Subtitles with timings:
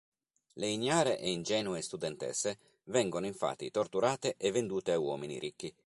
[0.53, 5.71] Le ignare e ingenue studentesse vengono infatti torturate e vendute a uomini ricchi.